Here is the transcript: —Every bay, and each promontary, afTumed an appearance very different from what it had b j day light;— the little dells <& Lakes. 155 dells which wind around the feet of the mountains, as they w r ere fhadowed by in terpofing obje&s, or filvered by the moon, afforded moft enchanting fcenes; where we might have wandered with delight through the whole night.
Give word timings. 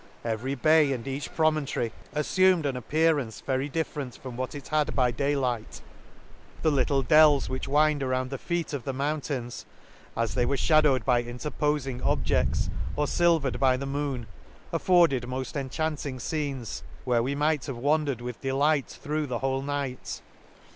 —Every 0.25 0.55
bay, 0.55 0.91
and 0.93 1.07
each 1.07 1.31
promontary, 1.35 1.91
afTumed 2.15 2.65
an 2.65 2.75
appearance 2.75 3.39
very 3.41 3.69
different 3.69 4.15
from 4.17 4.35
what 4.35 4.55
it 4.55 4.69
had 4.69 4.95
b 4.95 5.03
j 5.05 5.11
day 5.11 5.35
light;— 5.35 5.81
the 6.63 6.71
little 6.71 7.03
dells 7.03 7.47
<& 7.49 7.49
Lakes. 7.51 7.67
155 7.67 7.99
dells 7.99 8.01
which 8.01 8.01
wind 8.01 8.01
around 8.01 8.31
the 8.31 8.43
feet 8.43 8.73
of 8.73 8.83
the 8.83 8.93
mountains, 8.97 9.67
as 10.17 10.33
they 10.33 10.41
w 10.41 10.53
r 10.53 10.53
ere 10.53 10.57
fhadowed 10.97 11.05
by 11.05 11.19
in 11.19 11.37
terpofing 11.37 12.01
obje&s, 12.01 12.71
or 12.95 13.05
filvered 13.05 13.59
by 13.59 13.77
the 13.77 13.85
moon, 13.85 14.25
afforded 14.73 15.21
moft 15.25 15.55
enchanting 15.55 16.17
fcenes; 16.17 16.81
where 17.05 17.21
we 17.21 17.35
might 17.35 17.65
have 17.67 17.77
wandered 17.77 18.21
with 18.21 18.41
delight 18.41 18.87
through 18.87 19.27
the 19.27 19.37
whole 19.37 19.61
night. 19.61 20.23